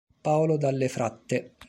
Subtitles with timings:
[0.23, 1.55] Paolo Dalle Fratte